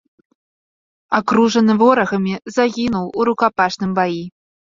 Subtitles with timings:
[1.19, 4.21] Акружаны ворагамі, загінуў у рукапашным баі.